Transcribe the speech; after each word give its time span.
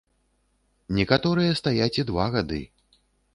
Некаторыя 0.99 1.51
стаяць 1.61 1.91
і 2.01 2.07
два 2.09 2.25
гады. 2.39 2.61